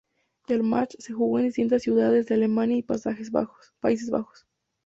El 0.47 0.63
match 0.63 0.95
se 0.97 1.13
jugó 1.13 1.37
en 1.37 1.45
distintas 1.45 1.83
ciudades 1.83 2.25
de 2.25 2.33
Alemania 2.33 2.75
y 2.77 2.81
Países 2.81 3.29
Bajos. 4.09 4.47